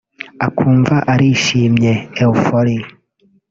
[0.45, 1.91] akumva arishimye
[2.23, 2.83] (euphorie)